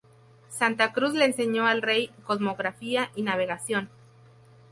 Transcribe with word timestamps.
Santa 0.49 0.93
Cruz 0.93 1.13
le 1.13 1.25
enseñó 1.25 1.67
al 1.67 1.83
rey 1.83 2.09
cosmografía 2.25 3.11
y 3.13 3.21
navegación. 3.21 3.91